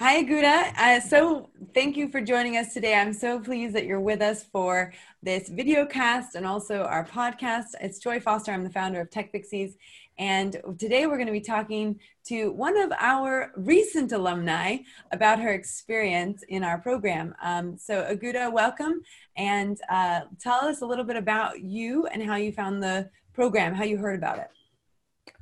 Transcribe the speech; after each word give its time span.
Hi, 0.00 0.22
Agwuda. 0.22 0.78
Uh, 0.78 1.00
so, 1.00 1.50
thank 1.74 1.96
you 1.96 2.08
for 2.08 2.20
joining 2.20 2.56
us 2.56 2.72
today. 2.72 2.94
I'm 2.94 3.12
so 3.12 3.40
pleased 3.40 3.74
that 3.74 3.84
you're 3.84 3.98
with 3.98 4.22
us 4.22 4.44
for 4.44 4.92
this 5.24 5.48
video 5.48 5.84
cast 5.86 6.36
and 6.36 6.46
also 6.46 6.84
our 6.84 7.04
podcast. 7.04 7.74
It's 7.80 7.98
Joy 7.98 8.20
Foster. 8.20 8.52
I'm 8.52 8.62
the 8.62 8.70
founder 8.70 9.00
of 9.00 9.10
Tech 9.10 9.32
Pixies. 9.32 9.76
And 10.16 10.56
today 10.78 11.08
we're 11.08 11.16
going 11.16 11.26
to 11.26 11.32
be 11.32 11.40
talking 11.40 11.98
to 12.26 12.52
one 12.52 12.78
of 12.78 12.92
our 13.00 13.50
recent 13.56 14.12
alumni 14.12 14.76
about 15.10 15.40
her 15.40 15.52
experience 15.52 16.44
in 16.48 16.62
our 16.62 16.78
program. 16.78 17.34
Um, 17.42 17.76
so, 17.76 18.04
Agwuda, 18.04 18.52
welcome 18.52 19.02
and 19.36 19.80
uh, 19.90 20.20
tell 20.40 20.64
us 20.64 20.80
a 20.80 20.86
little 20.86 21.04
bit 21.04 21.16
about 21.16 21.60
you 21.60 22.06
and 22.06 22.22
how 22.22 22.36
you 22.36 22.52
found 22.52 22.80
the 22.80 23.10
program, 23.34 23.74
how 23.74 23.82
you 23.82 23.96
heard 23.96 24.16
about 24.16 24.38
it. 24.38 24.50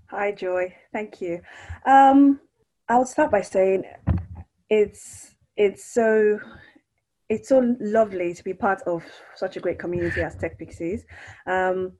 Hi, 0.06 0.32
Joy. 0.32 0.74
Thank 0.94 1.20
you. 1.20 1.42
Um, 1.84 2.40
I'll 2.88 3.04
start 3.04 3.30
by 3.30 3.42
saying 3.42 3.84
it's 4.70 5.34
it's 5.56 5.92
so 5.92 6.38
it's 7.28 7.48
so 7.48 7.76
lovely 7.80 8.34
to 8.34 8.44
be 8.44 8.54
part 8.54 8.82
of 8.86 9.04
such 9.34 9.56
a 9.56 9.60
great 9.60 9.78
community 9.78 10.22
as 10.22 10.36
Tech 10.36 10.58
Pixies. 10.58 11.04
Um, 11.46 11.92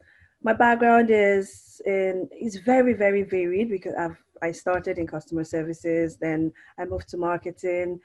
my 0.43 0.53
background 0.53 1.11
is 1.11 1.81
in 1.85 2.29
is 2.41 2.57
very 2.59 2.93
very 2.93 3.23
varied 3.23 3.71
because 3.71 3.95
I've 3.99 4.17
I 4.43 4.53
started 4.53 4.99
in 4.99 5.07
customer 5.07 5.45
services, 5.45 6.19
then 6.21 6.53
I 6.79 6.85
moved 6.85 7.09
to 7.11 7.17
marketing. 7.17 8.01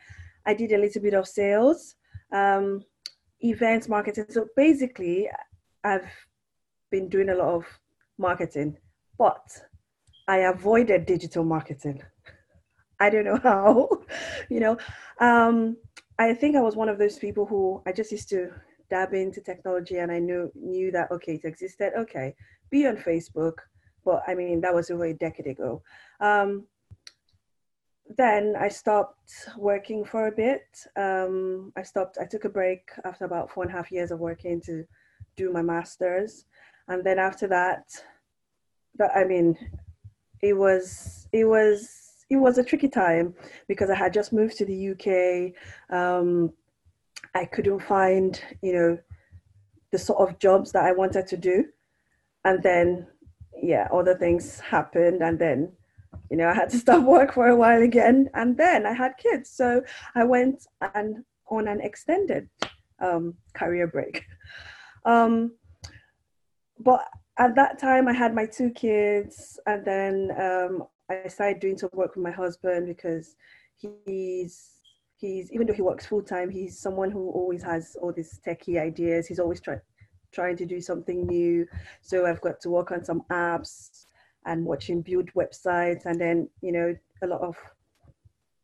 I 0.46 0.54
did 0.54 0.72
a 0.72 0.78
little 0.78 1.02
bit 1.02 1.14
of 1.14 1.28
sales, 1.28 1.96
um, 2.32 2.84
events 3.42 3.88
marketing. 3.88 4.26
So 4.30 4.48
basically, 4.56 5.30
I've 5.84 6.10
been 6.90 7.10
doing 7.10 7.30
a 7.30 7.36
lot 7.36 7.54
of 7.54 7.66
marketing, 8.18 8.78
but 9.18 9.46
I 10.28 10.38
avoided 10.38 11.06
digital 11.06 11.44
marketing. 11.44 12.02
I 13.02 13.10
don't 13.10 13.26
know 13.26 13.40
how, 13.44 13.90
you 14.50 14.60
know. 14.60 14.78
Um, 15.20 15.78
I 16.20 16.34
think 16.34 16.56
I 16.56 16.62
was 16.62 16.76
one 16.76 16.90
of 16.90 17.00
those 17.00 17.18
people 17.18 17.46
who 17.46 17.82
I 17.88 17.92
just 17.92 18.12
used 18.12 18.30
to 18.30 18.52
dab 18.90 19.14
into 19.14 19.42
technology 19.42 19.98
and 19.98 20.12
I 20.12 20.20
knew 20.20 20.52
knew 20.56 20.92
that 20.92 21.12
okay, 21.12 21.36
it 21.36 21.46
existed. 21.46 21.94
Okay, 21.98 22.36
be 22.70 22.86
on 22.86 22.98
Facebook, 22.98 23.56
but 24.06 24.22
I 24.28 24.36
mean 24.36 24.62
that 24.62 24.74
was 24.74 24.92
over 24.92 25.06
a 25.06 25.14
decade 25.14 25.48
ago. 25.48 25.82
Um, 26.20 26.68
then 28.18 28.56
I 28.60 28.68
stopped 28.68 29.32
working 29.58 30.04
for 30.06 30.28
a 30.28 30.32
bit. 30.32 30.66
Um, 30.96 31.72
I 31.76 31.84
stopped. 31.84 32.18
I 32.22 32.26
took 32.26 32.46
a 32.46 32.50
break 32.50 32.84
after 33.04 33.26
about 33.26 33.50
four 33.50 33.64
and 33.64 33.72
a 33.72 33.76
half 33.76 33.92
years 33.92 34.12
of 34.12 34.20
working 34.20 34.62
to 34.62 34.84
do 35.38 35.52
my 35.52 35.62
masters, 35.62 36.46
and 36.88 37.04
then 37.04 37.18
after 37.18 37.48
that, 37.48 37.84
that 38.98 39.12
I 39.16 39.24
mean, 39.24 39.58
it 40.42 40.54
was 40.54 41.28
it 41.32 41.46
was 41.46 42.11
it 42.32 42.38
was 42.38 42.58
a 42.58 42.64
tricky 42.64 42.88
time 42.88 43.34
because 43.68 43.90
I 43.90 43.96
had 43.96 44.14
just 44.14 44.32
moved 44.32 44.56
to 44.58 44.66
the 44.66 44.92
UK. 44.92 45.54
Um, 45.96 46.54
I 47.36 47.44
couldn't 47.44 47.82
find, 47.82 48.42
you 48.62 48.74
know, 48.74 48.98
the 49.92 50.00
sort 50.00 50.30
of 50.30 50.40
jobs 50.40 50.72
that 50.72 50.86
I 50.86 50.94
wanted 50.94 51.28
to 51.28 51.36
do. 51.36 51.66
And 52.46 52.64
then, 52.64 53.06
yeah, 53.62 53.90
other 53.94 54.18
things 54.18 54.62
happened. 54.62 55.22
And 55.22 55.38
then, 55.38 55.74
you 56.30 56.38
know, 56.38 56.48
I 56.48 56.54
had 56.54 56.70
to 56.70 56.78
stop 56.86 57.04
work 57.04 57.34
for 57.34 57.50
a 57.50 57.56
while 57.56 57.82
again. 57.82 58.30
And 58.34 58.56
then 58.56 58.86
I 58.86 58.94
had 58.94 59.18
kids. 59.18 59.50
So 59.50 59.84
I 60.16 60.24
went 60.24 60.66
and 60.96 61.26
on 61.50 61.68
an 61.68 61.82
extended 61.82 62.50
um, 63.00 63.34
career 63.54 63.88
break. 63.88 64.24
Um, 65.04 65.52
but 66.80 67.04
at 67.38 67.56
that 67.56 67.78
time, 67.78 68.08
I 68.08 68.14
had 68.14 68.34
my 68.34 68.46
two 68.46 68.70
kids. 68.70 69.60
And 69.66 69.84
then 69.84 70.32
um, 70.40 70.84
I 71.10 71.28
started 71.28 71.60
doing 71.60 71.78
some 71.78 71.90
work 71.94 72.16
with 72.16 72.24
my 72.24 72.32
husband 72.32 72.88
because 72.88 73.36
he's 73.76 74.82
he's 75.18 75.52
even 75.52 75.68
though 75.68 75.74
he 75.74 75.82
works 75.82 76.06
full 76.06 76.24
time, 76.24 76.50
he's 76.50 76.80
someone 76.80 77.12
who 77.12 77.30
always 77.32 77.64
has 77.64 77.96
all 78.02 78.14
these 78.14 78.40
techie 78.46 78.80
ideas. 78.80 79.28
He's 79.28 79.40
always 79.40 79.62
trying 79.62 79.82
trying 80.32 80.58
to 80.58 80.66
do 80.66 80.82
something 80.82 81.28
new. 81.28 81.68
So 82.02 82.26
I've 82.26 82.42
got 82.42 82.60
to 82.62 82.70
work 82.70 82.92
on 82.92 83.04
some 83.04 83.24
apps 83.32 84.06
and 84.46 84.66
watching 84.66 85.02
build 85.02 85.30
websites 85.34 86.06
and 86.06 86.20
then, 86.20 86.50
you 86.62 86.72
know, 86.72 86.96
a 87.22 87.28
lot 87.28 87.42
of 87.42 87.56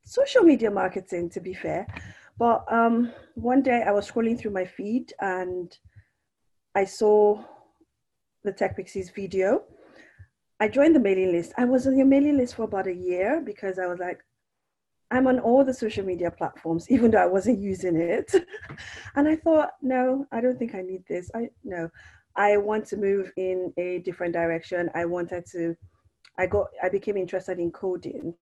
social 0.03 0.43
media 0.43 0.71
marketing 0.71 1.29
to 1.31 1.39
be 1.39 1.53
fair. 1.53 1.85
But 2.37 2.71
um, 2.71 3.11
one 3.35 3.61
day 3.61 3.83
I 3.85 3.91
was 3.91 4.09
scrolling 4.09 4.39
through 4.39 4.51
my 4.51 4.65
feed 4.65 5.13
and 5.19 5.75
I 6.75 6.85
saw 6.85 7.43
the 8.43 8.51
Tech 8.51 8.77
Pixies 8.77 9.09
video 9.09 9.63
I 10.59 10.67
joined 10.67 10.95
the 10.95 10.99
mailing 10.99 11.31
list. 11.31 11.53
I 11.57 11.65
was 11.65 11.85
on 11.85 11.97
your 11.97 12.07
mailing 12.07 12.37
list 12.37 12.55
for 12.55 12.63
about 12.63 12.87
a 12.87 12.93
year 12.93 13.41
because 13.45 13.77
I 13.77 13.85
was 13.85 13.99
like, 13.99 14.19
I'm 15.11 15.27
on 15.27 15.39
all 15.39 15.63
the 15.63 15.73
social 15.73 16.05
media 16.05 16.31
platforms, 16.31 16.87
even 16.89 17.11
though 17.11 17.21
I 17.21 17.27
wasn't 17.27 17.59
using 17.59 17.95
it. 17.95 18.33
and 19.15 19.27
I 19.27 19.35
thought, 19.35 19.71
no, 19.81 20.25
I 20.31 20.41
don't 20.41 20.57
think 20.57 20.75
I 20.75 20.81
need 20.81 21.03
this. 21.07 21.29
I 21.35 21.49
no, 21.63 21.89
I 22.35 22.57
want 22.57 22.85
to 22.87 22.97
move 22.97 23.31
in 23.37 23.73
a 23.77 23.99
different 23.99 24.33
direction. 24.33 24.89
I 24.93 25.05
wanted 25.05 25.45
to, 25.51 25.75
I 26.37 26.45
got, 26.45 26.67
I 26.83 26.89
became 26.89 27.17
interested 27.17 27.59
in 27.59 27.71
coding. 27.71 28.33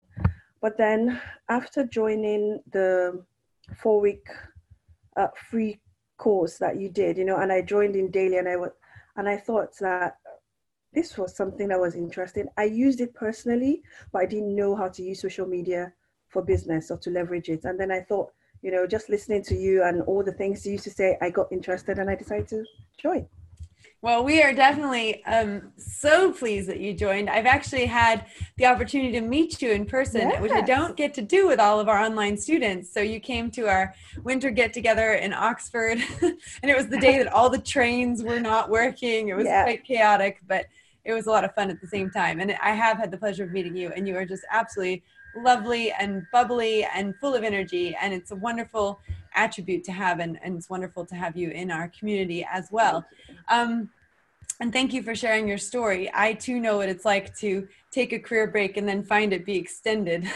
But 0.62 0.78
then 0.78 1.22
after 1.50 1.86
joining 1.86 2.62
the 2.72 3.24
four 3.78 4.02
week 4.02 4.26
uh, 5.18 5.28
free 5.50 5.80
course 6.18 6.58
that 6.58 6.80
you 6.80 6.90
did, 6.90 7.18
you 7.18 7.26
know, 7.26 7.38
and 7.38 7.52
I 7.52 7.62
joined 7.62 7.96
in 7.96 8.10
daily 8.10 8.38
and 8.38 8.50
I 8.50 8.56
was, 8.56 8.72
and 9.16 9.30
I 9.30 9.38
thought 9.38 9.78
that 9.80 10.18
this 10.96 11.18
was 11.18 11.36
something 11.36 11.68
that 11.68 11.80
was 11.80 11.96
interesting. 11.96 12.48
I 12.58 12.64
used 12.64 13.02
it 13.02 13.14
personally, 13.14 13.84
but 14.12 14.22
I 14.24 14.26
didn't 14.26 14.56
know 14.56 14.76
how 14.76 14.88
to 14.88 15.04
use 15.04 15.22
social 15.22 15.46
media 15.46 15.94
for 16.30 16.42
business 16.42 16.90
or 16.90 16.98
to 16.98 17.10
leverage 17.10 17.50
it. 17.50 17.66
And 17.66 17.80
then 17.80 17.92
I 17.92 18.00
thought, 18.00 18.32
you 18.62 18.72
know, 18.72 18.88
just 18.88 19.10
listening 19.10 19.44
to 19.44 19.56
you 19.56 19.84
and 19.84 20.02
all 20.04 20.24
the 20.24 20.32
things 20.32 20.66
you 20.66 20.72
used 20.74 20.86
to 20.86 20.90
say, 20.90 21.18
I 21.22 21.30
got 21.30 21.52
interested 21.52 22.00
and 22.00 22.10
I 22.10 22.16
decided 22.16 22.48
to 22.48 22.64
join. 22.98 23.28
Well, 24.06 24.24
we 24.24 24.44
are 24.44 24.54
definitely 24.54 25.26
um, 25.26 25.72
so 25.78 26.32
pleased 26.32 26.70
that 26.70 26.80
you 26.80 26.94
joined. 26.94 27.28
I've 27.28 27.48
actually 27.48 27.88
had 27.88 28.28
the 28.56 28.68
opportunity 28.68 29.12
to 29.14 29.22
meet 29.22 29.64
you 29.64 29.72
in 29.72 29.86
person, 29.86 30.30
yes. 30.30 30.42
which 30.44 30.52
I 30.52 30.62
don't 30.62 30.96
get 30.96 31.16
to 31.16 31.24
do 31.24 31.48
with 31.48 31.60
all 31.60 31.80
of 31.80 31.90
our 31.90 32.00
online 32.00 32.38
students. 32.38 32.94
So 32.94 33.00
you 33.00 33.20
came 33.20 33.50
to 33.52 33.68
our 33.68 33.96
winter 34.24 34.52
get 34.52 34.74
together 34.74 35.14
in 35.14 35.34
Oxford, 35.34 35.98
and 36.22 36.38
it 36.62 36.78
was 36.78 36.88
the 36.88 37.00
day 37.00 37.18
that 37.18 37.34
all 37.34 37.50
the 37.50 37.58
trains 37.58 38.22
were 38.22 38.40
not 38.40 38.70
working. 38.70 39.30
It 39.30 39.36
was 39.36 39.46
yeah. 39.46 39.64
quite 39.64 39.84
chaotic, 39.84 40.40
but 40.48 40.68
it 41.06 41.14
was 41.14 41.28
a 41.28 41.30
lot 41.30 41.46
of 41.46 41.54
fun 41.54 41.70
at 41.70 41.80
the 41.80 41.88
same 41.88 42.10
time. 42.10 42.40
And 42.40 42.56
I 42.62 42.72
have 42.72 42.98
had 42.98 43.12
the 43.12 43.18
pleasure 43.18 43.44
of 43.44 43.52
meeting 43.52 43.78
you, 43.78 43.92
and 43.96 44.08
you 44.08 44.18
are 44.18 44.26
just 44.26 44.44
absolutely 44.52 45.04
lovely 45.38 45.92
and 45.92 46.24
bubbly 46.32 46.86
and 46.86 47.16
full 47.22 47.36
of 47.36 47.44
energy. 47.44 47.96
And 48.02 48.14
it's 48.14 48.32
a 48.32 48.36
wonderful 48.36 49.00
attribute 49.36 49.84
to 49.86 49.92
have, 49.92 50.20
and, 50.20 50.40
and 50.44 50.58
it's 50.58 50.70
wonderful 50.70 51.06
to 51.06 51.16
have 51.16 51.38
you 51.38 51.52
in 51.52 51.72
our 51.72 51.92
community 51.98 52.46
as 52.52 52.70
well. 52.72 53.06
Um, 53.50 53.90
and 54.62 54.72
thank 54.72 54.94
you 54.94 55.04
for 55.04 55.16
sharing 55.16 55.48
your 55.48 55.58
story. 55.58 56.10
I 56.14 56.34
too 56.34 56.60
know 56.60 56.78
what 56.78 56.88
it's 56.88 57.04
like 57.04 57.36
to 57.40 57.68
take 57.92 58.14
a 58.14 58.20
career 58.20 58.48
break 58.48 58.78
and 58.78 58.88
then 58.88 59.04
find 59.04 59.34
it 59.34 59.46
be 59.46 59.58
extended. 59.58 60.30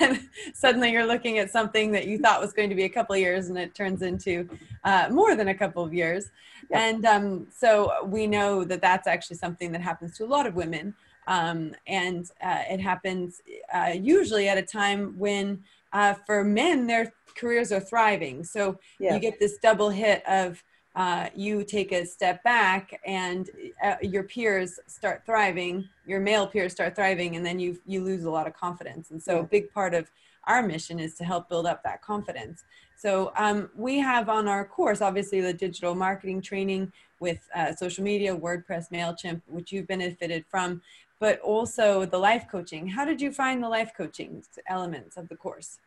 and 0.00 0.20
suddenly 0.54 0.90
you're 0.90 1.06
looking 1.06 1.38
at 1.38 1.50
something 1.50 1.92
that 1.92 2.06
you 2.06 2.18
thought 2.18 2.40
was 2.40 2.52
going 2.52 2.68
to 2.70 2.74
be 2.74 2.84
a 2.84 2.88
couple 2.88 3.14
of 3.14 3.20
years 3.20 3.48
and 3.48 3.58
it 3.58 3.74
turns 3.74 4.02
into 4.02 4.48
uh, 4.82 5.08
more 5.10 5.36
than 5.36 5.48
a 5.48 5.54
couple 5.54 5.84
of 5.84 5.94
years. 5.94 6.30
Yep. 6.70 6.80
And 6.80 7.06
um, 7.06 7.46
so 7.56 8.04
we 8.06 8.26
know 8.26 8.64
that 8.64 8.80
that's 8.80 9.06
actually 9.06 9.36
something 9.36 9.70
that 9.72 9.80
happens 9.80 10.16
to 10.18 10.24
a 10.24 10.26
lot 10.26 10.46
of 10.46 10.54
women. 10.54 10.94
Um, 11.26 11.74
and 11.86 12.28
uh, 12.42 12.62
it 12.68 12.80
happens 12.80 13.40
uh, 13.72 13.94
usually 13.94 14.48
at 14.48 14.58
a 14.58 14.62
time 14.62 15.18
when 15.18 15.62
uh, 15.92 16.14
for 16.26 16.42
men 16.42 16.86
their 16.86 17.12
careers 17.36 17.70
are 17.70 17.80
thriving. 17.80 18.44
So 18.44 18.78
you 18.98 19.18
get 19.20 19.38
this 19.38 19.58
double 19.62 19.90
hit 19.90 20.22
of 20.28 20.62
uh, 20.94 21.28
you 21.34 21.64
take 21.64 21.92
a 21.92 22.04
step 22.06 22.42
back 22.44 23.00
and 23.04 23.50
uh, 23.82 23.96
your 24.00 24.22
peers 24.22 24.78
start 24.86 25.22
thriving, 25.26 25.88
your 26.06 26.20
male 26.20 26.46
peers 26.46 26.72
start 26.72 26.94
thriving, 26.94 27.36
and 27.36 27.44
then 27.44 27.58
you 27.58 27.80
you 27.86 28.02
lose 28.02 28.24
a 28.24 28.30
lot 28.30 28.46
of 28.46 28.54
confidence. 28.54 29.10
And 29.10 29.22
so, 29.22 29.40
a 29.40 29.42
big 29.42 29.72
part 29.72 29.94
of 29.94 30.10
our 30.46 30.62
mission 30.62 31.00
is 31.00 31.14
to 31.14 31.24
help 31.24 31.48
build 31.48 31.66
up 31.66 31.82
that 31.82 32.02
confidence. 32.02 32.64
So 32.96 33.32
um, 33.36 33.70
we 33.76 33.98
have 33.98 34.28
on 34.28 34.48
our 34.48 34.64
course, 34.64 35.00
obviously, 35.00 35.40
the 35.40 35.52
digital 35.52 35.94
marketing 35.94 36.40
training 36.40 36.92
with 37.20 37.48
uh, 37.54 37.74
social 37.74 38.04
media, 38.04 38.36
WordPress, 38.36 38.90
Mailchimp, 38.90 39.42
which 39.46 39.72
you've 39.72 39.86
benefited 39.86 40.44
from, 40.48 40.82
but 41.20 41.40
also 41.40 42.04
the 42.04 42.18
life 42.18 42.46
coaching. 42.50 42.86
How 42.88 43.04
did 43.04 43.20
you 43.20 43.32
find 43.32 43.62
the 43.62 43.68
life 43.68 43.92
coaching 43.96 44.42
elements 44.68 45.16
of 45.16 45.28
the 45.28 45.36
course? 45.36 45.78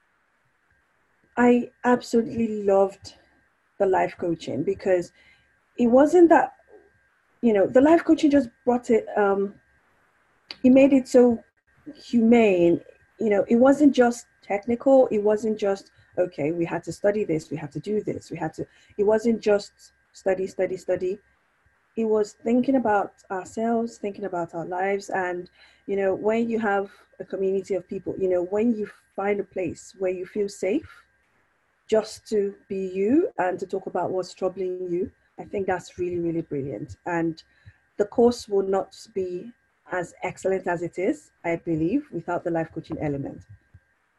I 1.38 1.69
absolutely 1.83 2.63
loved 2.63 3.13
the 3.79 3.85
life 3.85 4.15
coaching 4.18 4.63
because 4.63 5.12
it 5.77 5.88
wasn't 5.88 6.29
that 6.29 6.53
you 7.41 7.53
know 7.53 7.68
the 7.68 7.81
life 7.81 8.03
coaching 8.03 8.31
just 8.31 8.50
brought 8.65 8.89
it 8.89 9.06
um 9.18 9.53
he 10.62 10.69
made 10.69 10.94
it 10.94 11.07
so 11.07 11.44
humane. 11.95 12.81
You 13.19 13.29
know 13.29 13.45
it 13.47 13.56
wasn't 13.56 13.94
just 13.94 14.27
technical. 14.41 15.07
It 15.07 15.19
wasn't 15.19 15.57
just 15.59 15.91
okay 16.18 16.51
we 16.51 16.65
had 16.65 16.83
to 16.83 16.91
study 16.91 17.24
this 17.24 17.51
we 17.51 17.57
had 17.57 17.71
to 17.71 17.79
do 17.79 18.01
this 18.01 18.31
we 18.31 18.38
had 18.38 18.53
to 18.56 18.65
it 18.97 19.03
wasn't 19.03 19.39
just 19.39 19.94
study 20.13 20.47
study 20.47 20.77
study. 20.77 21.19
It 21.95 22.06
was 22.06 22.33
thinking 22.44 22.75
about 22.75 23.13
ourselves, 23.31 23.97
thinking 23.97 24.25
about 24.25 24.53
our 24.53 24.65
lives, 24.65 25.09
and 25.09 25.50
you 25.88 25.95
know, 25.95 26.13
when 26.13 26.50
you 26.50 26.59
have 26.59 26.91
a 27.19 27.25
community 27.25 27.74
of 27.74 27.88
people, 27.88 28.13
you 28.19 28.29
know, 28.29 28.44
when 28.44 28.75
you 28.75 28.89
find 29.15 29.39
a 29.39 29.44
place 29.44 29.95
where 29.97 30.12
you 30.12 30.25
feel 30.25 30.50
safe, 30.50 30.88
just 31.88 32.28
to 32.28 32.54
be 32.68 32.92
you 32.94 33.30
and 33.38 33.60
to 33.60 33.66
talk 33.66 33.86
about 33.88 34.12
what's 34.12 34.34
troubling 34.34 34.88
you, 34.89 35.12
I 35.39 35.44
think 35.44 35.68
that's 35.68 35.98
really, 35.98 36.19
really 36.19 36.42
brilliant. 36.42 36.98
And 37.06 37.42
the 37.98 38.06
course 38.06 38.48
will 38.48 38.68
not 38.68 38.95
be 39.13 39.51
as 39.92 40.13
excellent 40.24 40.68
as 40.68 40.81
it 40.81 40.98
is, 40.98 41.31
I 41.45 41.56
believe, 41.57 42.07
without 42.12 42.44
the 42.44 42.51
life 42.51 42.69
coaching 42.74 42.98
element, 43.00 43.42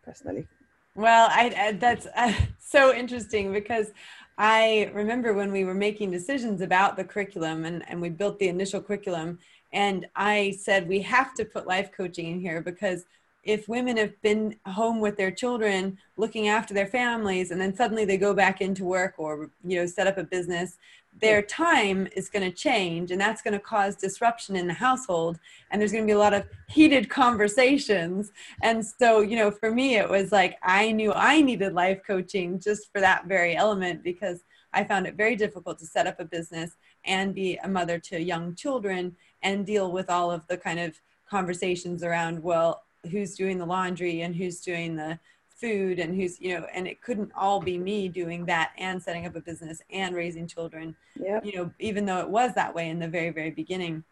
personally. 0.03 0.47
Well, 0.95 1.29
I, 1.31 1.55
I 1.57 1.73
that's 1.73 2.07
uh, 2.17 2.33
so 2.59 2.95
interesting 2.95 3.53
because 3.53 3.93
I 4.39 4.91
remember 4.95 5.35
when 5.35 5.53
we 5.53 5.65
were 5.65 5.75
making 5.75 6.11
decisions 6.11 6.61
about 6.61 6.97
the 6.97 7.05
curriculum 7.05 7.65
and, 7.65 7.85
and 7.89 8.01
we 8.01 8.09
built 8.09 8.39
the 8.39 8.49
initial 8.49 8.81
curriculum, 8.81 9.39
and 9.73 10.07
I 10.17 10.57
said 10.59 10.89
we 10.89 11.03
have 11.03 11.35
to 11.35 11.45
put 11.45 11.67
life 11.67 11.91
coaching 11.93 12.33
in 12.33 12.41
here 12.41 12.63
because 12.63 13.05
if 13.49 13.67
women 13.67 13.97
have 13.97 14.21
been 14.21 14.55
home 14.67 15.01
with 15.01 15.17
their 15.17 15.31
children 15.31 15.97
looking 16.19 16.49
after 16.49 16.75
their 16.75 16.87
families 16.87 17.51
and 17.51 17.59
then 17.59 17.75
suddenly 17.75 18.05
they 18.05 18.19
go 18.19 18.35
back 18.35 18.61
into 18.61 18.85
work 18.85 19.15
or 19.17 19.51
you 19.65 19.79
know 19.79 19.87
set 19.87 20.07
up 20.07 20.19
a 20.19 20.23
business 20.23 20.77
their 21.21 21.41
time 21.41 22.07
is 22.15 22.29
going 22.29 22.45
to 22.45 22.57
change 22.57 23.11
and 23.11 23.21
that's 23.21 23.41
going 23.41 23.55
to 23.55 23.59
cause 23.59 23.97
disruption 23.97 24.55
in 24.55 24.67
the 24.67 24.75
household 24.75 25.39
and 25.71 25.81
there's 25.81 25.93
going 25.93 26.05
to 26.05 26.07
be 26.07 26.15
a 26.15 26.19
lot 26.19 26.35
of 26.35 26.45
heated 26.69 27.09
conversations. 27.09 28.31
And 28.63 28.85
so 28.85 29.23
you 29.23 29.35
know 29.35 29.51
for 29.51 29.71
me 29.71 29.97
it 29.97 30.09
was 30.09 30.31
like 30.31 30.59
i 30.63 30.93
knew 30.93 31.13
i 31.15 31.41
needed 31.41 31.73
life 31.73 32.01
coaching 32.07 32.61
just 32.61 32.93
for 32.93 33.01
that 33.01 33.27
very 33.27 33.57
element 33.57 34.05
because 34.05 34.45
i 34.75 34.85
found 34.85 35.07
it 35.07 35.15
very 35.15 35.37
difficult 35.37 35.79
to 35.79 35.87
set 35.87 36.07
up 36.07 36.21
a 36.21 36.25
business 36.25 36.73
and 37.05 37.35
be 37.35 37.57
a 37.65 37.69
mother 37.69 37.99
to 37.99 38.21
young 38.21 38.55
children 38.55 39.17
and 39.43 39.67
deal 39.67 39.91
with 39.91 40.11
all 40.11 40.31
of 40.31 40.47
the 40.49 40.57
kind 40.57 40.79
of 40.79 41.01
conversations 41.29 42.03
around 42.03 42.43
well 42.43 42.83
who's 43.11 43.35
doing 43.35 43.59
the 43.59 43.67
laundry 43.67 44.23
and 44.23 44.35
who's 44.35 44.61
doing 44.61 44.97
the 44.97 45.19
food 45.49 45.99
and 45.99 46.15
who's 46.15 46.41
you 46.41 46.55
know 46.55 46.67
and 46.73 46.87
it 46.87 47.01
couldn't 47.03 47.33
all 47.37 47.61
be 47.61 47.77
me 47.79 48.09
doing 48.09 48.47
that 48.47 48.73
and 48.79 49.03
setting 49.03 49.27
up 49.27 49.35
a 49.35 49.41
business 49.41 49.83
and 49.91 50.15
raising 50.15 50.47
children 50.47 50.95
yep. 51.19 51.45
you 51.45 51.57
know 51.57 51.71
even 51.81 52.07
though 52.07 52.21
it 52.21 52.29
was 52.29 52.55
that 52.55 52.73
way 52.73 52.89
in 52.89 52.99
the 52.99 53.09
very 53.09 53.31
very 53.31 53.51
beginning. 53.51 54.05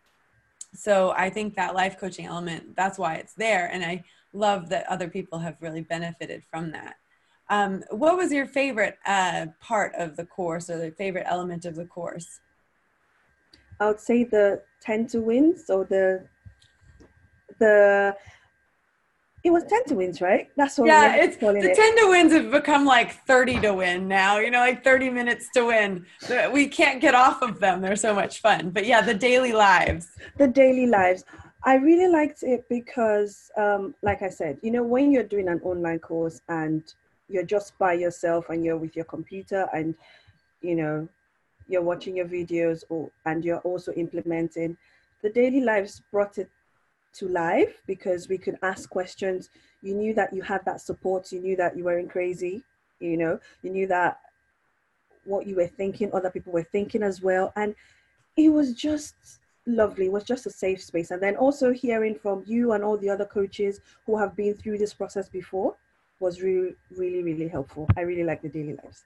So 0.75 1.12
i 1.17 1.31
think 1.31 1.55
that 1.55 1.75
life 1.75 1.99
coaching 1.99 2.27
element 2.27 2.75
that's 2.75 2.99
why 2.99 3.15
it's 3.15 3.35
there 3.35 3.71
and 3.73 3.85
i 3.85 4.03
love 4.37 4.69
that 4.69 4.89
other 4.89 5.09
people 5.09 5.39
have 5.39 5.61
really 5.61 5.82
benefited 5.82 6.44
from 6.44 6.71
that. 6.73 6.97
Um, 7.49 7.82
what 7.91 8.17
was 8.17 8.32
your 8.32 8.47
favorite 8.47 8.99
uh, 9.06 9.47
part 9.61 9.93
of 9.97 10.17
the 10.17 10.27
course 10.27 10.69
or 10.69 10.79
the 10.79 10.91
favorite 10.91 11.27
element 11.27 11.65
of 11.65 11.77
the 11.77 11.87
course? 11.87 12.41
I 13.81 13.87
would 13.87 14.00
say 14.00 14.25
the 14.25 14.62
10 14.81 15.06
to 15.09 15.21
win 15.21 15.56
so 15.56 15.85
the 15.85 16.27
the 17.59 18.15
it 19.46 19.52
was 19.52 19.62
10 19.64 19.84
to 19.84 19.94
wins, 19.94 20.20
right? 20.20 20.48
That's 20.56 20.76
what 20.76 20.88
yeah, 20.88 21.14
it's 21.22 21.37
the 21.37 21.56
it. 21.56 21.76
10 21.76 21.96
to 21.98 22.08
wins 22.08 22.32
have 22.32 22.50
become 22.50 22.84
like 22.84 23.12
30 23.26 23.60
to 23.60 23.75
win 23.75 24.08
now, 24.08 24.38
you 24.38 24.50
know, 24.50 24.58
like 24.58 24.82
30 24.82 25.08
minutes 25.10 25.48
to 25.54 25.66
win. 25.66 26.04
We 26.52 26.66
can't 26.66 27.00
get 27.00 27.14
off 27.14 27.43
of 27.43 27.60
them. 27.60 27.81
They're 27.81 27.94
so 27.94 28.12
much 28.12 28.40
fun. 28.40 28.70
But 28.70 28.87
yeah, 28.87 29.02
the 29.02 29.14
daily 29.14 29.52
lives. 29.52 30.08
The 30.37 30.48
daily 30.48 30.88
lives. 30.88 31.25
I 31.62 31.76
really 31.76 32.08
liked 32.08 32.43
it 32.43 32.64
because, 32.69 33.48
um, 33.56 33.94
like 34.02 34.22
I 34.22 34.31
said, 34.31 34.58
you 34.62 34.72
know, 34.72 34.82
when 34.82 35.12
you're 35.12 35.22
doing 35.22 35.46
an 35.46 35.60
online 35.62 36.00
course 36.00 36.40
and 36.48 36.82
you're 37.28 37.44
just 37.44 37.78
by 37.78 37.93
yourself 37.93 38.50
and 38.50 38.64
you're 38.64 38.76
with 38.76 38.96
your 38.96 39.04
computer 39.04 39.69
and, 39.72 39.94
you 40.60 40.75
know, 40.75 41.08
you're 41.69 41.82
watching 41.82 42.16
your 42.16 42.26
videos 42.26 42.82
or, 42.88 43.10
and 43.26 43.44
you're 43.44 43.60
also 43.60 43.93
implementing, 43.93 44.76
the 45.22 45.31
daily 45.31 45.60
lives 45.60 46.02
brought 46.10 46.37
it 46.38 46.50
to 47.19 47.29
live 47.29 47.75
because 47.87 48.29
we 48.29 48.39
could 48.39 48.57
ask 48.63 48.89
questions. 48.89 49.51
You 49.83 49.95
knew 49.95 50.15
that 50.15 50.33
you 50.33 50.43
had 50.43 50.65
that 50.65 50.81
support. 50.81 51.33
You 51.33 51.41
knew 51.41 51.57
that 51.57 51.77
you 51.77 51.85
weren't 51.85 52.11
crazy. 52.11 52.65
You 53.01 53.17
know, 53.17 53.39
you 53.63 53.71
knew 53.71 53.87
that 53.89 54.19
what 55.25 55.47
you 55.47 55.57
were 55.57 55.67
thinking, 55.67 56.11
other 56.13 56.31
people 56.31 56.53
were 56.53 56.63
thinking 56.63 57.03
as 57.03 57.21
well. 57.21 57.53
And 57.57 57.75
it 58.37 58.49
was 58.49 58.73
just 58.75 59.15
lovely. 59.67 60.07
It 60.07 60.13
was 60.13 60.25
just 60.25 60.47
a 60.47 60.51
safe 60.51 60.83
space. 60.83 61.11
And 61.11 61.23
then 61.23 61.37
also 61.37 61.73
hearing 61.73 62.15
from 62.15 62.45
you 62.47 62.73
and 62.73 62.85
all 62.85 62.97
the 62.97 63.11
other 63.11 63.27
coaches 63.27 63.81
who 64.07 64.17
have 64.17 64.37
been 64.37 64.55
through 64.55 64.79
this 64.79 64.95
process 64.95 65.29
before 65.29 65.77
was 66.21 66.41
really, 66.41 66.75
really, 66.97 67.23
really 67.23 67.49
helpful. 67.49 67.89
I 67.97 68.03
really 68.03 68.25
like 68.25 68.43
the 68.43 68.49
daily 68.49 68.77
lives. 68.83 69.05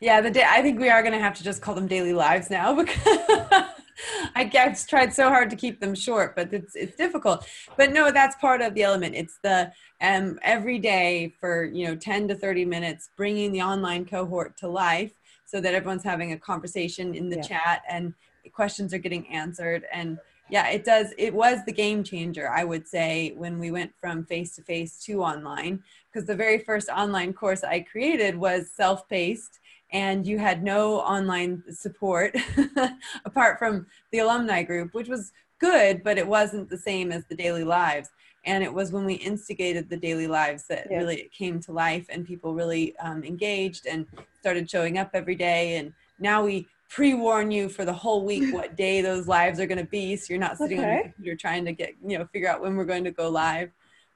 Yeah, 0.00 0.20
the 0.20 0.30
day 0.30 0.44
I 0.46 0.62
think 0.62 0.80
we 0.80 0.88
are 0.88 1.02
going 1.02 1.12
to 1.12 1.18
have 1.18 1.34
to 1.34 1.44
just 1.44 1.60
call 1.60 1.74
them 1.74 1.86
daily 1.86 2.14
lives 2.14 2.50
now 2.50 2.74
because 2.82 3.64
I 4.34 4.44
guess 4.44 4.86
tried 4.86 5.12
so 5.12 5.28
hard 5.28 5.50
to 5.50 5.56
keep 5.56 5.80
them 5.80 5.94
short, 5.94 6.36
but 6.36 6.52
it's 6.52 6.74
it's 6.74 6.96
difficult. 6.96 7.46
But 7.76 7.92
no, 7.92 8.10
that's 8.10 8.36
part 8.36 8.60
of 8.60 8.74
the 8.74 8.82
element. 8.82 9.14
It's 9.14 9.38
the 9.42 9.72
um, 10.00 10.38
every 10.42 10.78
day 10.78 11.34
for 11.40 11.64
you 11.64 11.86
know 11.86 11.96
10 11.96 12.28
to 12.28 12.34
30 12.34 12.64
minutes, 12.64 13.10
bringing 13.16 13.52
the 13.52 13.62
online 13.62 14.04
cohort 14.04 14.56
to 14.58 14.68
life, 14.68 15.12
so 15.44 15.60
that 15.60 15.74
everyone's 15.74 16.04
having 16.04 16.32
a 16.32 16.38
conversation 16.38 17.14
in 17.14 17.28
the 17.28 17.36
yeah. 17.36 17.42
chat 17.42 17.82
and 17.88 18.14
questions 18.52 18.94
are 18.94 18.98
getting 18.98 19.26
answered. 19.28 19.84
And 19.92 20.18
yeah, 20.50 20.68
it 20.68 20.84
does. 20.84 21.12
It 21.18 21.34
was 21.34 21.64
the 21.64 21.72
game 21.72 22.02
changer, 22.02 22.48
I 22.48 22.64
would 22.64 22.88
say, 22.88 23.34
when 23.36 23.58
we 23.58 23.70
went 23.70 23.92
from 24.00 24.24
face 24.24 24.56
to 24.56 24.62
face 24.62 25.02
to 25.04 25.22
online, 25.22 25.82
because 26.10 26.26
the 26.26 26.34
very 26.34 26.58
first 26.58 26.88
online 26.88 27.32
course 27.32 27.62
I 27.62 27.80
created 27.80 28.36
was 28.36 28.70
self 28.70 29.08
paced 29.08 29.58
and 29.90 30.26
you 30.26 30.38
had 30.38 30.62
no 30.62 30.96
online 31.00 31.62
support 31.70 32.36
apart 33.24 33.58
from 33.58 33.86
the 34.12 34.18
alumni 34.18 34.62
group, 34.62 34.94
which 34.94 35.08
was 35.08 35.32
good, 35.58 36.02
but 36.04 36.18
it 36.18 36.26
wasn't 36.26 36.68
the 36.68 36.78
same 36.78 37.10
as 37.10 37.24
the 37.26 37.34
daily 37.34 37.64
lives. 37.64 38.10
And 38.44 38.62
it 38.62 38.72
was 38.72 38.92
when 38.92 39.04
we 39.04 39.14
instigated 39.14 39.88
the 39.88 39.96
daily 39.96 40.26
lives 40.26 40.64
that 40.68 40.86
yeah. 40.90 40.98
really 40.98 41.16
it 41.16 41.32
came 41.32 41.60
to 41.60 41.72
life 41.72 42.06
and 42.08 42.26
people 42.26 42.54
really 42.54 42.96
um, 42.98 43.24
engaged 43.24 43.86
and 43.86 44.06
started 44.40 44.70
showing 44.70 44.98
up 44.98 45.10
every 45.14 45.34
day. 45.34 45.76
And 45.76 45.92
now 46.18 46.44
we 46.44 46.66
pre-warn 46.88 47.50
you 47.50 47.68
for 47.68 47.84
the 47.84 47.92
whole 47.92 48.24
week 48.24 48.52
what 48.54 48.76
day 48.76 49.00
those 49.00 49.26
lives 49.28 49.60
are 49.60 49.66
going 49.66 49.78
to 49.78 49.90
be, 49.90 50.16
so 50.16 50.32
you're 50.32 50.40
not 50.40 50.56
sitting 50.56 50.78
okay. 50.78 50.88
on 50.88 50.94
your 50.94 51.04
computer 51.04 51.36
trying 51.36 51.64
to 51.64 51.72
get 51.72 51.94
you 52.06 52.18
know 52.18 52.26
figure 52.26 52.48
out 52.48 52.60
when 52.60 52.76
we're 52.76 52.84
going 52.84 53.04
to 53.04 53.10
go 53.10 53.28
live. 53.28 53.70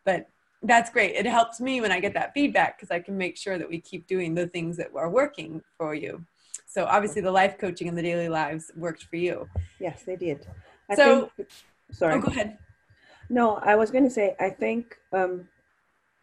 But 0.05 0.29
that's 0.63 0.91
great. 0.91 1.17
It 1.17 1.27
helps 1.27 1.61
me 1.61 1.81
when 1.81 1.91
I 1.91 2.01
get 2.01 2.15
that 2.15 2.33
feedback 2.35 2.79
because 2.79 2.91
I 2.91 3.01
can 3.01 3.17
make 3.19 3.37
sure 3.37 3.59
that 3.59 3.69
we 3.69 3.81
keep 3.81 4.07
doing 4.07 4.35
the 4.35 4.47
things 4.47 4.77
that 4.77 4.89
are 4.95 5.11
working 5.11 5.63
for 5.77 5.95
you. 5.95 6.25
So 6.67 6.85
obviously 6.85 7.21
the 7.21 7.31
life 7.31 7.59
coaching 7.59 7.89
and 7.89 7.99
the 7.99 8.03
daily 8.03 8.29
lives 8.29 8.71
worked 8.77 9.05
for 9.05 9.17
you. 9.17 9.49
Yes, 9.81 10.05
they 10.05 10.17
did. 10.17 10.47
I 10.89 10.95
so, 10.95 11.31
think, 11.37 11.49
sorry. 11.91 12.15
Oh, 12.15 12.21
go 12.21 12.29
ahead. 12.29 12.59
No, 13.29 13.57
I 13.57 13.75
was 13.75 13.91
going 13.91 14.05
to 14.05 14.11
say, 14.11 14.37
I 14.41 14.51
think 14.51 14.97
um, 15.13 15.49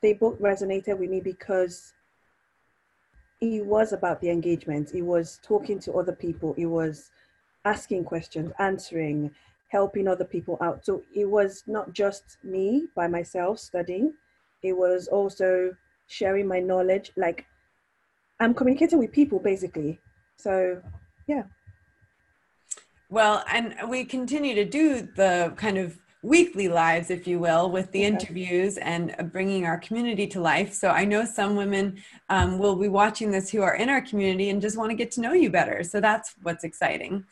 they 0.01 0.13
both 0.13 0.39
resonated 0.39 0.97
with 0.97 1.09
me 1.09 1.19
because 1.19 1.93
it 3.41 3.65
was 3.65 3.93
about 3.93 4.21
the 4.21 4.29
engagement. 4.29 4.93
It 4.93 5.01
was 5.01 5.39
talking 5.43 5.79
to 5.81 5.93
other 5.93 6.13
people. 6.13 6.55
It 6.57 6.65
was 6.65 7.11
asking 7.65 8.05
questions, 8.05 8.51
answering, 8.59 9.31
helping 9.67 10.07
other 10.07 10.25
people 10.25 10.57
out. 10.61 10.85
So 10.85 11.03
it 11.13 11.29
was 11.29 11.63
not 11.67 11.93
just 11.93 12.37
me 12.43 12.87
by 12.95 13.07
myself 13.07 13.59
studying 13.59 14.13
it 14.63 14.73
was 14.73 15.07
also 15.07 15.75
sharing 16.07 16.47
my 16.47 16.59
knowledge 16.59 17.11
like 17.15 17.45
i'm 18.39 18.53
communicating 18.53 18.99
with 18.99 19.11
people 19.11 19.39
basically. 19.39 19.99
So 20.37 20.81
yeah. 21.27 21.43
Well 23.09 23.43
and 23.51 23.75
we 23.89 24.05
continue 24.05 24.55
to 24.55 24.65
do 24.65 25.07
the 25.15 25.53
kind 25.57 25.77
of 25.77 25.97
weekly 26.21 26.67
lives 26.67 27.09
if 27.09 27.27
you 27.27 27.39
will 27.39 27.69
with 27.69 27.91
the 27.91 28.03
interviews 28.03 28.77
and 28.77 29.15
bringing 29.31 29.65
our 29.65 29.77
community 29.77 30.27
to 30.27 30.41
life. 30.41 30.73
So 30.73 30.89
i 30.89 31.05
know 31.05 31.25
some 31.25 31.55
women 31.55 32.01
um, 32.29 32.59
will 32.59 32.75
be 32.75 32.89
watching 32.89 33.31
this 33.31 33.49
who 33.49 33.61
are 33.61 33.75
in 33.75 33.89
our 33.89 34.01
community 34.01 34.49
and 34.49 34.61
just 34.61 34.77
want 34.77 34.89
to 34.91 34.95
get 34.95 35.11
to 35.11 35.21
know 35.21 35.33
you 35.33 35.49
better. 35.49 35.83
So 35.83 35.99
that's 35.99 36.35
what's 36.41 36.63
exciting. 36.63 37.25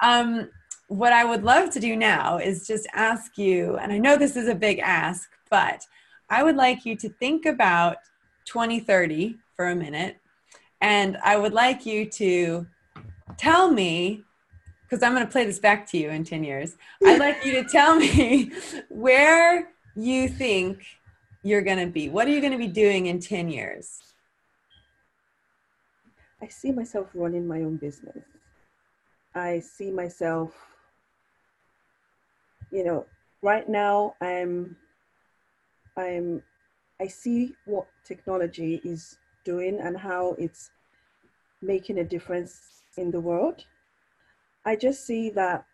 Um, 0.00 0.50
what 0.88 1.12
i 1.12 1.24
would 1.24 1.42
love 1.42 1.70
to 1.70 1.80
do 1.80 1.96
now 1.96 2.38
is 2.38 2.66
just 2.66 2.86
ask 2.92 3.36
you 3.36 3.76
and 3.78 3.92
i 3.92 3.98
know 3.98 4.16
this 4.16 4.36
is 4.36 4.48
a 4.48 4.54
big 4.54 4.78
ask 4.78 5.28
but 5.50 5.84
I 6.28 6.42
would 6.42 6.56
like 6.56 6.84
you 6.84 6.96
to 6.96 7.08
think 7.08 7.46
about 7.46 7.98
2030 8.46 9.36
for 9.54 9.68
a 9.68 9.74
minute. 9.74 10.18
And 10.80 11.16
I 11.22 11.36
would 11.36 11.52
like 11.52 11.86
you 11.86 12.06
to 12.10 12.66
tell 13.36 13.70
me, 13.70 14.24
because 14.82 15.02
I'm 15.02 15.14
going 15.14 15.24
to 15.24 15.30
play 15.30 15.44
this 15.44 15.58
back 15.58 15.86
to 15.90 15.98
you 15.98 16.10
in 16.10 16.24
10 16.24 16.44
years. 16.44 16.76
I'd 17.04 17.18
like 17.18 17.44
you 17.44 17.52
to 17.52 17.64
tell 17.64 17.96
me 17.96 18.52
where 18.88 19.70
you 19.94 20.28
think 20.28 20.84
you're 21.42 21.62
going 21.62 21.78
to 21.78 21.86
be. 21.86 22.08
What 22.08 22.26
are 22.26 22.30
you 22.30 22.40
going 22.40 22.52
to 22.52 22.58
be 22.58 22.68
doing 22.68 23.06
in 23.06 23.20
10 23.20 23.48
years? 23.48 24.00
I 26.42 26.48
see 26.48 26.72
myself 26.72 27.08
running 27.14 27.46
my 27.46 27.62
own 27.62 27.76
business. 27.76 28.24
I 29.34 29.60
see 29.60 29.90
myself, 29.90 30.52
you 32.70 32.84
know, 32.84 33.06
right 33.42 33.68
now 33.68 34.14
I'm 34.20 34.76
I'm 35.96 36.42
I 37.00 37.08
see 37.08 37.54
what 37.66 37.86
technology 38.04 38.80
is 38.84 39.18
doing 39.44 39.78
and 39.80 39.96
how 39.96 40.34
it's 40.38 40.70
making 41.60 41.98
a 41.98 42.04
difference 42.04 42.82
in 42.96 43.10
the 43.10 43.20
world. 43.20 43.64
I 44.64 44.76
just 44.76 45.06
see 45.06 45.30
that 45.30 45.66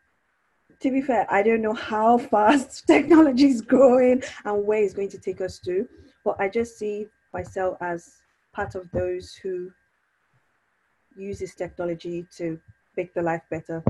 to 0.80 0.90
be 0.90 1.00
fair, 1.00 1.26
I 1.30 1.42
don't 1.42 1.62
know 1.62 1.74
how 1.74 2.18
fast 2.34 2.86
technology 2.86 3.46
is 3.46 3.62
growing 3.62 4.22
and 4.44 4.66
where 4.66 4.82
it's 4.82 4.94
going 4.94 5.10
to 5.10 5.18
take 5.18 5.40
us 5.40 5.58
to, 5.60 5.88
but 6.24 6.36
I 6.40 6.48
just 6.48 6.78
see 6.78 7.06
myself 7.32 7.78
as 7.80 8.18
part 8.52 8.74
of 8.74 8.90
those 8.90 9.34
who 9.34 9.70
use 11.16 11.38
this 11.38 11.54
technology 11.54 12.26
to 12.36 12.60
make 12.96 13.14
the 13.14 13.22
life 13.22 13.42
better. 13.50 13.82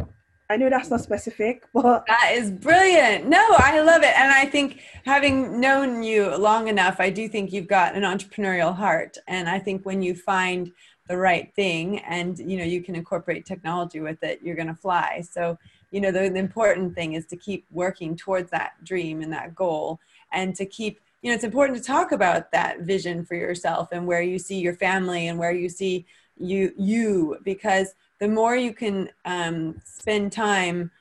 I 0.53 0.57
know 0.57 0.71
that's 0.71 0.91
not 0.91 1.01
specific, 1.01 1.65
but 1.75 2.05
that 2.07 2.33
is 2.35 2.51
brilliant. 2.51 3.27
No, 3.29 3.45
I 3.59 3.81
love 3.81 4.03
it. 4.03 4.17
And 4.17 4.31
I 4.33 4.45
think 4.47 4.81
having 5.05 5.59
known 5.61 6.03
you 6.03 6.37
long 6.37 6.69
enough, 6.69 6.97
I 7.01 7.11
do 7.11 7.29
think 7.29 7.53
you've 7.53 7.69
got 7.69 7.95
an 7.95 8.03
entrepreneurial 8.03 8.75
heart. 8.75 9.17
And 9.27 9.49
I 9.49 9.59
think 9.59 9.85
when 9.87 10.03
you 10.03 10.15
find 10.15 10.73
the 11.09 11.17
right 11.17 11.53
thing 11.55 11.99
and 12.01 12.39
you 12.39 12.57
know 12.57 12.65
you 12.65 12.83
can 12.83 12.95
incorporate 12.95 13.45
technology 13.45 14.01
with 14.01 14.23
it, 14.23 14.41
you're 14.43 14.57
gonna 14.57 14.75
fly. 14.75 15.23
So 15.29 15.59
you 15.91 16.01
know 16.01 16.11
the, 16.11 16.29
the 16.29 16.39
important 16.39 16.95
thing 16.95 17.13
is 17.13 17.27
to 17.27 17.37
keep 17.37 17.67
working 17.71 18.17
towards 18.17 18.51
that 18.51 18.73
dream 18.85 19.23
and 19.23 19.33
that 19.33 19.55
goal 19.55 20.01
and 20.33 20.55
to 20.57 20.67
keep 20.67 21.01
you 21.21 21.31
know 21.31 21.35
it's 21.35 21.45
important 21.45 21.79
to 21.79 21.85
talk 21.85 22.13
about 22.13 22.51
that 22.53 22.81
vision 22.81 23.25
for 23.25 23.35
yourself 23.35 23.89
and 23.93 24.07
where 24.07 24.23
you 24.23 24.39
see 24.39 24.59
your 24.59 24.75
family 24.75 25.29
and 25.29 25.39
where 25.39 25.53
you 25.53 25.69
see 25.69 26.07
you 26.39 26.73
you 26.77 27.37
because 27.45 27.95
the 28.23 28.29
more 28.29 28.55
you 28.55 28.73
can 28.73 29.11
um, 29.25 29.75
spend 29.85 30.31
time 30.31 30.93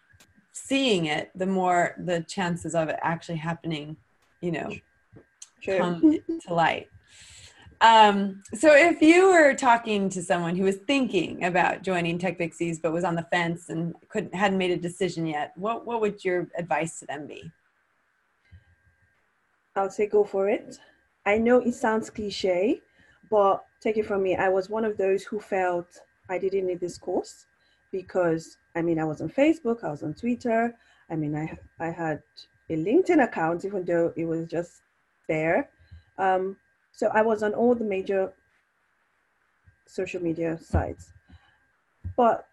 seeing 0.54 1.06
it 1.06 1.30
the 1.36 1.46
more 1.46 1.96
the 2.06 2.22
chances 2.22 2.74
of 2.74 2.90
it 2.90 2.98
actually 3.04 3.38
happening 3.38 3.96
you 4.42 4.52
know 4.52 4.72
sure. 5.60 5.78
come 5.78 6.18
to 6.42 6.54
light 6.54 6.88
um, 7.80 8.42
so 8.56 8.76
if 8.76 9.04
you 9.04 9.30
were 9.30 9.54
talking 9.54 10.10
to 10.10 10.24
someone 10.24 10.56
who 10.56 10.64
was 10.64 10.78
thinking 10.88 11.46
about 11.46 11.84
joining 11.84 12.18
Tech 12.18 12.38
Pixies 12.38 12.80
but 12.80 12.92
was 12.92 13.04
on 13.04 13.16
the 13.16 13.28
fence 13.32 13.70
and 13.70 13.96
couldn't 14.10 14.36
hadn't 14.36 14.60
made 14.60 14.70
a 14.70 14.78
decision 14.78 15.26
yet, 15.26 15.52
what 15.56 15.84
what 15.84 16.00
would 16.00 16.24
your 16.24 16.48
advice 16.60 17.00
to 17.00 17.08
them 17.08 17.26
be? 17.26 17.52
I'll 19.76 19.90
say 19.90 20.06
go 20.06 20.24
for 20.24 20.48
it. 20.48 20.78
I 21.26 21.40
know 21.40 21.58
it 21.58 21.74
sounds 21.74 22.12
cliche, 22.12 22.82
but 23.32 23.66
take 23.82 23.98
it 23.98 24.06
from 24.06 24.22
me. 24.22 24.36
I 24.36 24.50
was 24.50 24.70
one 24.70 24.86
of 24.86 24.96
those 24.96 25.24
who 25.24 25.40
felt 25.40 25.88
I 26.30 26.38
didn't 26.38 26.68
need 26.68 26.80
this 26.80 26.98
course 26.98 27.46
because 27.92 28.58
I 28.76 28.82
mean 28.82 29.00
I 29.00 29.04
was 29.04 29.22
on 29.22 29.30
Facebook, 29.30 29.84
I 29.84 29.92
was 29.92 30.04
on 30.04 30.14
Twitter. 30.14 30.76
I 31.10 31.16
mean 31.16 31.36
I 31.36 31.58
I 31.80 31.90
had 31.92 32.22
a 32.70 32.76
LinkedIn 32.76 33.24
account 33.24 33.66
even 33.66 33.84
though 33.86 34.14
it 34.16 34.26
was 34.26 34.48
just 34.48 34.82
there. 35.28 35.70
Um, 36.18 36.58
so 36.92 37.08
I 37.14 37.22
was 37.22 37.44
on 37.44 37.54
all 37.54 37.76
the 37.76 37.86
major 37.86 38.34
social 39.88 40.22
media 40.22 40.58
sites. 40.58 41.12
But 42.16 42.48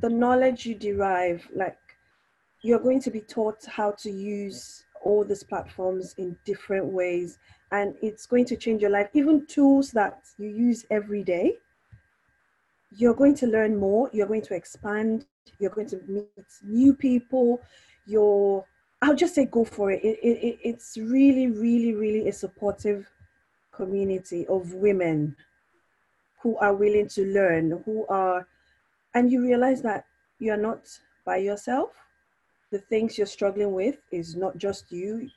the 0.00 0.08
knowledge 0.08 0.66
you 0.66 0.74
derive, 0.74 1.46
like 1.54 1.78
you're 2.62 2.78
going 2.78 3.00
to 3.02 3.10
be 3.10 3.20
taught 3.20 3.64
how 3.66 3.92
to 4.02 4.10
use 4.10 4.84
all 5.02 5.24
these 5.24 5.42
platforms 5.42 6.14
in 6.18 6.36
different 6.44 6.86
ways, 6.86 7.38
and 7.70 7.94
it's 8.02 8.26
going 8.26 8.44
to 8.46 8.56
change 8.56 8.82
your 8.82 8.90
life. 8.90 9.08
Even 9.14 9.46
tools 9.46 9.90
that 9.92 10.22
you 10.38 10.48
use 10.48 10.84
every 10.90 11.22
day, 11.22 11.58
you're 12.96 13.14
going 13.14 13.34
to 13.36 13.46
learn 13.46 13.76
more, 13.76 14.10
you're 14.12 14.26
going 14.26 14.42
to 14.42 14.54
expand, 14.54 15.26
you're 15.58 15.70
going 15.70 15.88
to 15.88 16.00
meet 16.08 16.28
new 16.64 16.94
people, 16.94 17.60
you're 18.06 18.64
I'll 19.00 19.14
just 19.14 19.34
say 19.34 19.44
go 19.44 19.64
for 19.64 19.92
it. 19.92 20.02
It, 20.02 20.18
it. 20.22 20.58
It's 20.62 20.96
really, 20.96 21.46
really, 21.46 21.94
really 21.94 22.28
a 22.28 22.32
supportive 22.32 23.08
community 23.70 24.44
of 24.48 24.74
women 24.74 25.36
who 26.42 26.56
are 26.58 26.74
willing 26.74 27.08
to 27.08 27.24
learn, 27.26 27.82
who 27.84 28.06
are, 28.08 28.46
and 29.14 29.30
you 29.30 29.40
realize 29.40 29.82
that 29.82 30.04
you're 30.40 30.56
not 30.56 30.88
by 31.24 31.36
yourself. 31.36 31.90
The 32.72 32.78
things 32.78 33.16
you're 33.16 33.26
struggling 33.26 33.72
with 33.72 33.98
is 34.10 34.34
not 34.36 34.58
just 34.58 34.90
you, 34.90 35.28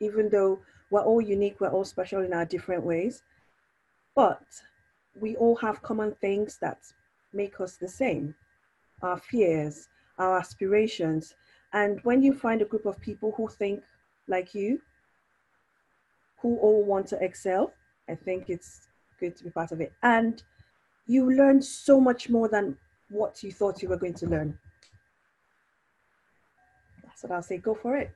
even 0.00 0.30
though 0.30 0.60
we're 0.90 1.02
all 1.02 1.20
unique, 1.20 1.60
we're 1.60 1.70
all 1.70 1.84
special 1.84 2.22
in 2.22 2.32
our 2.32 2.46
different 2.46 2.84
ways. 2.84 3.22
But 4.16 4.42
we 5.14 5.36
all 5.36 5.56
have 5.56 5.82
common 5.82 6.14
things 6.20 6.58
that 6.62 6.78
make 7.32 7.60
us 7.60 7.76
the 7.76 7.88
same 7.88 8.34
our 9.02 9.18
fears, 9.18 9.88
our 10.18 10.38
aspirations. 10.38 11.34
And 11.72 12.00
when 12.02 12.22
you 12.22 12.34
find 12.34 12.60
a 12.60 12.66
group 12.66 12.84
of 12.84 13.00
people 13.00 13.32
who 13.36 13.48
think 13.48 13.82
like 14.28 14.54
you, 14.54 14.80
who 16.38 16.58
all 16.58 16.84
want 16.84 17.06
to 17.08 17.22
excel, 17.22 17.72
I 18.08 18.14
think 18.14 18.50
it's 18.50 18.88
good 19.18 19.36
to 19.36 19.44
be 19.44 19.50
part 19.50 19.72
of 19.72 19.80
it. 19.80 19.92
And 20.02 20.42
you 21.06 21.30
learn 21.30 21.62
so 21.62 22.00
much 22.00 22.28
more 22.28 22.48
than 22.48 22.76
what 23.08 23.42
you 23.42 23.52
thought 23.52 23.82
you 23.82 23.88
were 23.88 23.96
going 23.96 24.14
to 24.14 24.26
learn. 24.26 24.58
That's 27.04 27.22
what 27.22 27.32
I'll 27.32 27.42
say. 27.42 27.58
Go 27.58 27.74
for 27.74 27.96
it. 27.96 28.14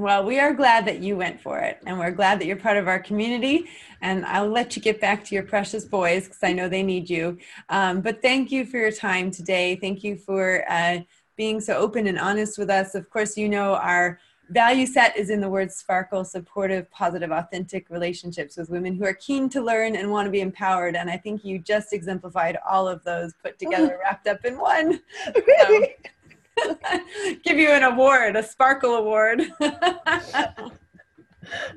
Well, 0.00 0.24
we 0.24 0.40
are 0.40 0.54
glad 0.54 0.86
that 0.86 1.00
you 1.00 1.18
went 1.18 1.42
for 1.42 1.58
it, 1.58 1.78
and 1.84 1.98
we're 1.98 2.10
glad 2.10 2.40
that 2.40 2.46
you're 2.46 2.56
part 2.56 2.78
of 2.78 2.88
our 2.88 2.98
community. 2.98 3.66
And 4.00 4.24
I'll 4.24 4.48
let 4.48 4.74
you 4.74 4.80
get 4.80 4.98
back 4.98 5.22
to 5.24 5.34
your 5.34 5.44
precious 5.44 5.84
boys 5.84 6.24
because 6.24 6.42
I 6.42 6.54
know 6.54 6.70
they 6.70 6.82
need 6.82 7.10
you. 7.10 7.36
Um, 7.68 8.00
but 8.00 8.22
thank 8.22 8.50
you 8.50 8.64
for 8.64 8.78
your 8.78 8.92
time 8.92 9.30
today. 9.30 9.76
Thank 9.76 10.02
you 10.02 10.16
for 10.16 10.64
uh, 10.70 11.00
being 11.36 11.60
so 11.60 11.74
open 11.76 12.06
and 12.06 12.18
honest 12.18 12.56
with 12.56 12.70
us. 12.70 12.94
Of 12.94 13.10
course, 13.10 13.36
you 13.36 13.46
know 13.46 13.74
our 13.74 14.18
value 14.48 14.86
set 14.86 15.18
is 15.18 15.28
in 15.28 15.38
the 15.38 15.50
word 15.50 15.70
sparkle 15.70 16.24
supportive 16.24 16.90
positive 16.90 17.30
authentic 17.30 17.90
relationships 17.90 18.56
with 18.56 18.70
women 18.70 18.94
who 18.94 19.04
are 19.04 19.14
keen 19.14 19.50
to 19.50 19.60
learn 19.60 19.96
and 19.96 20.10
want 20.10 20.26
to 20.26 20.30
be 20.30 20.40
empowered 20.40 20.96
and 20.96 21.08
i 21.08 21.16
think 21.16 21.44
you 21.44 21.56
just 21.56 21.92
exemplified 21.92 22.58
all 22.68 22.88
of 22.88 23.00
those 23.04 23.32
put 23.44 23.60
together 23.60 24.00
wrapped 24.02 24.26
up 24.26 24.44
in 24.44 24.58
one 24.58 25.00
really? 25.46 25.94
So, 26.02 26.10
give 27.44 27.58
you 27.58 27.70
an 27.70 27.82
award 27.84 28.36
a 28.36 28.42
sparkle 28.42 28.94
award. 28.96 29.42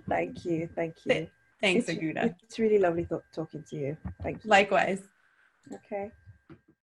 Thank 0.07 0.45
you 0.45 0.69
thank 0.75 0.95
you. 1.05 1.27
Thanks 1.61 1.89
it's, 1.89 2.35
it's 2.43 2.59
really 2.59 2.77
lovely 2.77 3.05
th- 3.05 3.21
talking 3.33 3.63
to 3.69 3.75
you. 3.75 3.97
Thank 4.21 4.43
you. 4.43 4.49
Likewise. 4.49 5.01
Okay 5.73 6.11